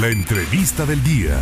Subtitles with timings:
[0.00, 1.40] La entrevista del día.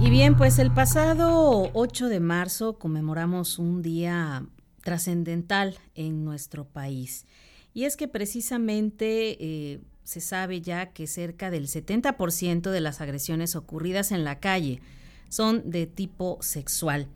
[0.00, 4.46] Y bien, pues el pasado 8 de marzo conmemoramos un día
[4.82, 7.26] trascendental en nuestro país.
[7.74, 13.54] Y es que precisamente eh, se sabe ya que cerca del 70% de las agresiones
[13.54, 14.80] ocurridas en la calle
[15.28, 17.08] son de tipo sexual.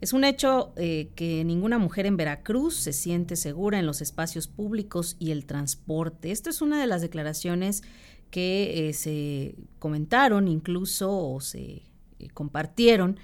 [0.00, 4.46] Es un hecho eh, que ninguna mujer en Veracruz se siente segura en los espacios
[4.46, 6.32] públicos y el transporte.
[6.32, 7.82] Esto es una de las declaraciones
[8.30, 11.82] que eh, se comentaron incluso o se
[12.18, 13.18] eh, compartieron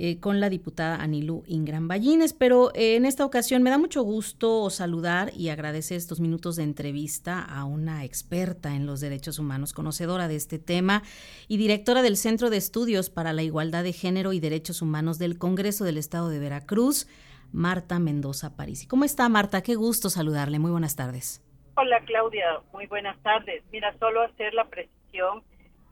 [0.00, 2.32] eh, con la diputada Anilú Ingram Ballines.
[2.32, 7.42] Pero en esta ocasión me da mucho gusto saludar y agradecer estos minutos de entrevista
[7.42, 11.02] a una experta en los derechos humanos, conocedora de este tema
[11.48, 15.36] y directora del Centro de Estudios para la Igualdad de Género y Derechos Humanos del
[15.36, 17.08] Congreso del Estado de Veracruz,
[17.50, 18.86] Marta Mendoza París.
[18.88, 19.62] ¿Cómo está Marta?
[19.62, 20.60] Qué gusto saludarle.
[20.60, 21.40] Muy buenas tardes.
[21.80, 23.62] Hola Claudia, muy buenas tardes.
[23.70, 25.44] Mira, solo hacer la precisión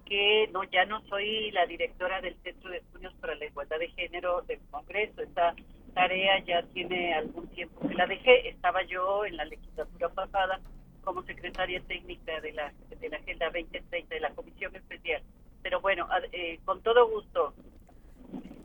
[0.05, 3.91] que no ya no soy la directora del Centro de Estudios para la Igualdad de
[3.91, 5.23] Género del Congreso.
[5.23, 5.55] Esta
[5.95, 8.49] tarea ya tiene algún tiempo que la dejé.
[8.49, 10.61] Estaba yo en la legislatura pasada
[11.05, 15.23] como secretaria técnica de la, de la Agenda 2030 de la Comisión Especial.
[15.63, 17.55] Pero bueno, eh, con todo gusto.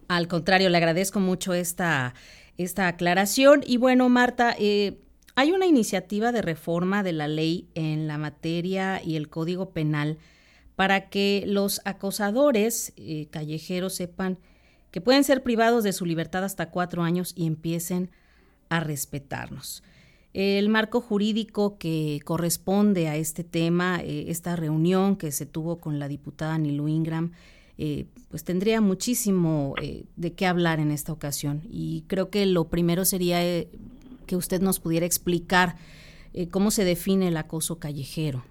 [0.07, 2.15] Al contrario, le agradezco mucho esta,
[2.57, 3.61] esta aclaración.
[3.63, 4.97] Y bueno, Marta, eh,
[5.35, 10.17] hay una iniciativa de reforma de la ley en la materia y el Código Penal
[10.75, 14.39] para que los acosadores eh, callejeros sepan
[14.89, 18.11] que pueden ser privados de su libertad hasta cuatro años y empiecen
[18.69, 19.83] a respetarnos.
[20.33, 25.99] El marco jurídico que corresponde a este tema, eh, esta reunión que se tuvo con
[25.99, 27.31] la diputada Nilu Ingram,
[27.77, 29.75] eh, pues tendría muchísimo
[30.15, 31.61] de qué hablar en esta ocasión.
[31.69, 33.39] Y creo que lo primero sería
[34.25, 35.75] que usted nos pudiera explicar
[36.49, 38.43] cómo se define el acoso callejero.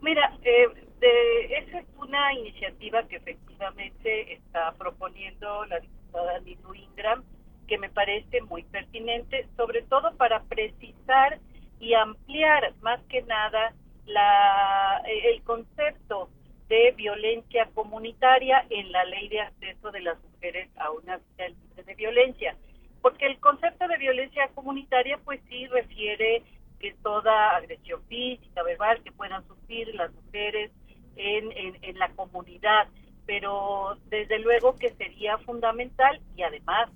[0.00, 0.68] Mira, eh,
[1.00, 7.24] de, esa es una iniciativa que efectivamente está proponiendo la diputada Nilu Ingram,
[7.66, 11.38] que me parece muy pertinente, sobre todo para precisar
[11.80, 13.74] y ampliar más que nada
[14.06, 16.30] la, el concepto
[16.68, 21.82] de violencia comunitaria en la ley de acceso de las mujeres a una vida libre
[21.84, 22.56] de violencia.
[23.08, 26.42] Porque el concepto de violencia comunitaria pues sí refiere
[26.78, 30.70] que toda agresión física, verbal que puedan sufrir las mujeres
[31.16, 32.86] en, en, la comunidad,
[33.24, 36.90] pero desde luego que sería fundamental y además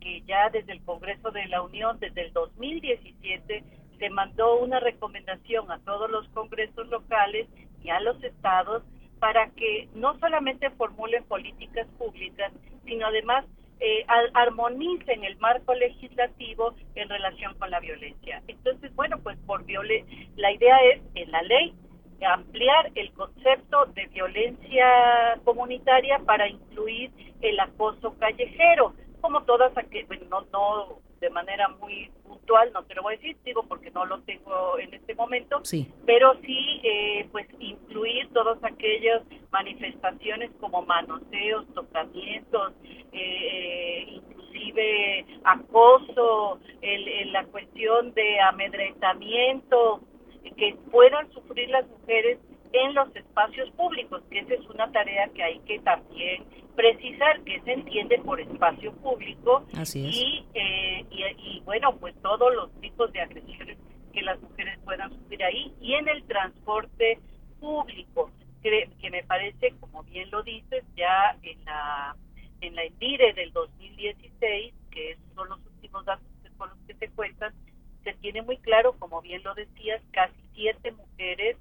[0.00, 3.64] que ya desde el Congreso de la Unión, desde el 2017,
[3.98, 7.48] se mandó una recomendación a todos los congresos locales
[7.82, 8.84] y a los estados
[9.18, 12.52] para que no solamente formulen políticas públicas,
[12.84, 13.44] sino además
[13.80, 14.04] eh,
[14.34, 18.42] armonicen el marco legislativo en relación con la violencia.
[18.48, 19.64] Entonces, bueno, pues por
[20.36, 21.74] la idea es en la ley
[22.24, 27.10] ampliar el concepto de violencia comunitaria para incluir
[27.42, 32.10] el acoso callejero, como todas aquellas, no, no de manera muy
[32.72, 35.90] no te lo voy a decir, digo porque no lo tengo en este momento, sí.
[36.04, 42.72] pero sí, eh, pues incluir todas aquellas manifestaciones como manoseos, tocamientos,
[43.12, 50.00] eh, inclusive acoso, el, la cuestión de amedrentamiento
[50.56, 52.38] que puedan sufrir las mujeres
[52.84, 56.44] en los espacios públicos, que esa es una tarea que hay que también
[56.74, 62.70] precisar que se entiende por espacio público y, eh, y, y, bueno, pues todos los
[62.80, 63.78] tipos de agresiones
[64.12, 67.18] que las mujeres puedan sufrir ahí y en el transporte
[67.60, 68.30] público,
[68.62, 72.16] que, que me parece, como bien lo dices, ya en la
[72.62, 76.26] en la ENDIRE del 2016, que son los últimos datos
[76.56, 77.52] con los que se cuentan,
[78.02, 81.58] se tiene muy claro, como bien lo decías, casi siete mujeres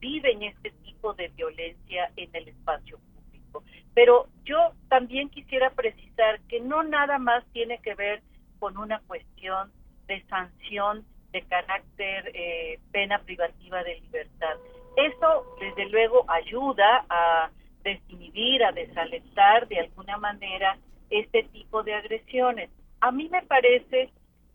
[0.00, 3.62] viven este tipo de violencia en el espacio público.
[3.94, 8.22] Pero yo también quisiera precisar que no nada más tiene que ver
[8.58, 9.72] con una cuestión
[10.06, 14.56] de sanción de carácter eh, pena privativa de libertad.
[14.96, 17.50] Eso, desde luego, ayuda a
[17.82, 20.78] desinhibir, a desalentar de alguna manera
[21.10, 22.70] este tipo de agresiones.
[23.00, 24.10] A mí me parece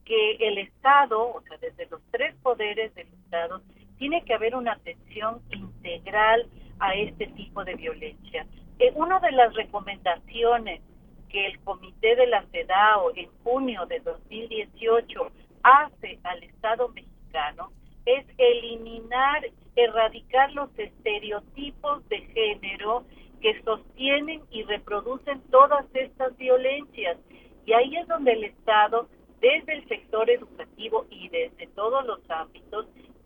[0.05, 3.61] que el Estado, o sea, desde los tres poderes del Estado,
[3.97, 6.47] tiene que haber una atención integral
[6.79, 8.45] a este tipo de violencia.
[8.79, 10.81] Eh, una de las recomendaciones
[11.29, 15.31] que el Comité de la CEDAW en junio de 2018
[15.63, 17.71] hace al Estado mexicano
[18.05, 19.43] es eliminar,
[19.75, 23.05] erradicar los estereotipos de género
[23.41, 27.17] que sostienen y reproducen todas estas violencias.
[27.65, 29.07] Y ahí es donde el Estado,
[29.41, 32.82] desde el sector educativo y desde todos los ámbitos,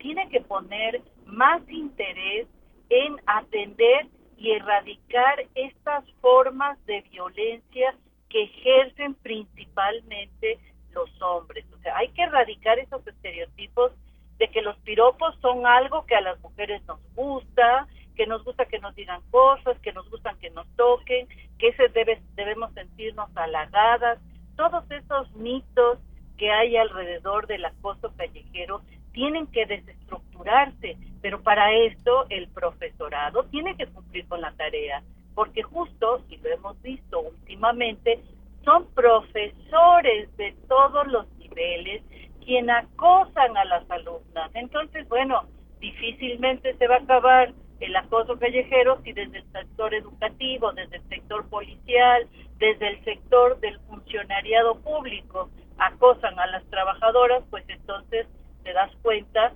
[0.07, 2.47] tiene que poner más interés
[2.89, 4.07] en atender
[4.37, 7.93] y erradicar estas formas de violencia
[8.29, 10.59] que ejercen principalmente
[10.93, 11.65] los hombres.
[11.73, 13.91] O sea, hay que erradicar esos estereotipos
[14.37, 18.63] de que los piropos son algo que a las mujeres nos gusta, que nos gusta
[18.63, 21.27] que nos digan cosas, que nos gustan que nos toquen,
[21.59, 24.19] que ese debe, debemos sentirnos halagadas.
[24.55, 25.99] Todos esos mitos
[26.37, 28.81] que hay alrededor del acoso callejero
[29.17, 35.01] tienen que desestructurarse, pero para esto el profesorado tiene que cumplir con la tarea,
[35.33, 38.19] porque justo, y lo hemos visto últimamente,
[38.63, 42.03] son profesores de todos los niveles
[42.45, 44.51] quien acosan a las alumnas.
[44.53, 45.45] Entonces, bueno,
[45.79, 51.09] difícilmente se va a acabar el acoso callejero si desde el sector educativo, desde el
[51.09, 52.27] sector policial,
[52.59, 55.49] desde el sector del funcionariado público
[55.79, 58.27] acosan a las trabajadoras, pues entonces
[58.67, 59.53] te das cuenta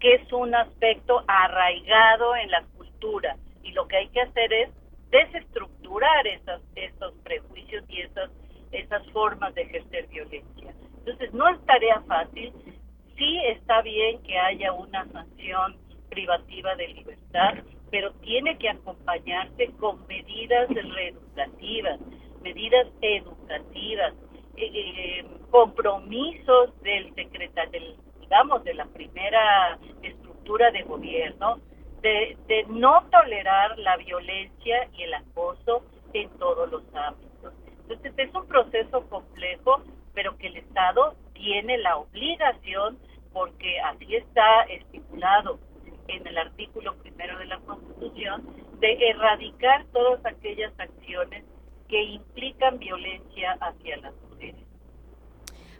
[0.00, 4.68] que es un aspecto arraigado en la cultura y lo que hay que hacer es
[5.10, 8.30] desestructurar esas, esos prejuicios y esas,
[8.70, 10.74] esas formas de ejercer violencia.
[10.98, 12.52] Entonces no es tarea fácil,
[13.16, 15.76] sí está bien que haya una sanción
[16.10, 17.54] privativa de libertad,
[17.90, 21.98] pero tiene que acompañarse con medidas reeducativas,
[22.42, 24.12] medidas educativas,
[24.56, 31.58] eh, compromisos del secretario, digamos, de la primera estructura de gobierno,
[32.02, 35.82] de, de no tolerar la violencia y el acoso
[36.12, 37.52] en todos los ámbitos.
[37.82, 39.82] Entonces es un proceso complejo,
[40.14, 42.98] pero que el Estado tiene la obligación,
[43.32, 45.58] porque así está estipulado
[46.08, 48.44] en el artículo primero de la Constitución,
[48.80, 51.44] de erradicar todas aquellas acciones
[51.88, 54.14] que implican violencia hacia las.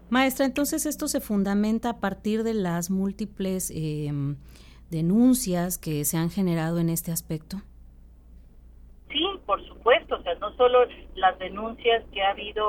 [0.09, 4.37] Maestra, entonces esto se fundamenta a partir de las múltiples em,
[4.91, 7.59] denuncias que se han generado en este aspecto.
[9.11, 10.81] Sí, por supuesto, o sea, no solo
[11.15, 12.65] las denuncias que ha habido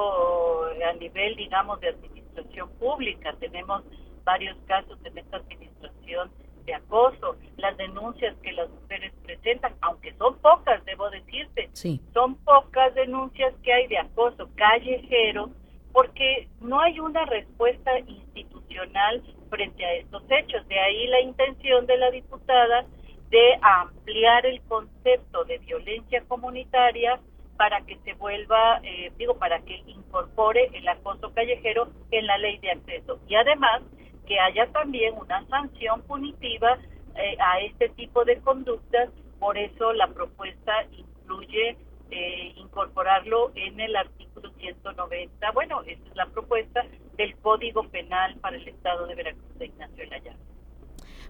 [0.65, 3.83] a nivel, digamos, de administración pública, tenemos
[4.23, 6.31] varios casos en esta administración
[6.65, 12.01] de acoso, las denuncias que las mujeres presentan, aunque son pocas, debo decirte, sí.
[12.13, 15.49] son pocas denuncias que hay de acoso callejero,
[15.97, 20.67] porque no hay una respuesta institucional frente a estos hechos.
[20.67, 22.85] De ahí la intención de la diputada
[23.31, 27.19] de ampliar el concepto de violencia comunitaria
[27.57, 32.59] para que se vuelva, eh, digo, para que incorpore el acoso callejero en la ley
[32.59, 33.19] de acceso.
[33.27, 33.81] Y además
[34.27, 36.77] que haya también una sanción punitiva
[37.15, 39.09] eh, a este tipo de conductas,
[39.39, 41.75] por eso la propuesta incluye
[42.11, 44.26] eh, incorporarlo en el artículo
[44.57, 45.51] 190.
[45.51, 46.85] Bueno, esa es la propuesta
[47.17, 50.35] del Código Penal para el Estado de Veracruz de Ignacio Layar.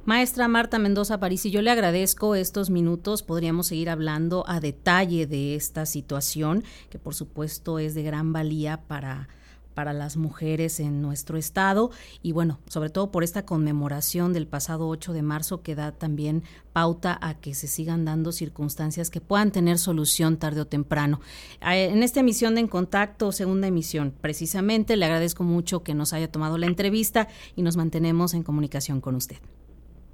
[0.06, 3.24] Maestra Marta Mendoza París, y yo le agradezco estos minutos.
[3.24, 8.78] Podríamos seguir hablando a detalle de esta situación, que por supuesto es de gran valía
[8.88, 9.28] para
[9.78, 11.92] para las mujeres en nuestro estado
[12.24, 16.42] y bueno, sobre todo por esta conmemoración del pasado 8 de marzo que da también
[16.74, 21.22] pauta a que se sigan dando circunstancias que puedan tener solución tarde o temprano.
[21.62, 26.12] Eh, en esta emisión de En Contacto, segunda emisión, precisamente le agradezco mucho que nos
[26.12, 29.38] haya tomado la entrevista y nos mantenemos en comunicación con usted.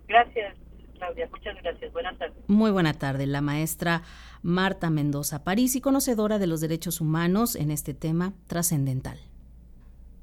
[0.10, 0.58] Gracias.
[0.98, 1.94] Claudia, muchas gracias.
[1.94, 2.36] Buenas tardes.
[2.48, 3.28] Muy buena tarde.
[3.28, 4.02] La maestra
[4.42, 9.20] Marta Mendoza París y conocedora de los derechos humanos en este tema trascendental.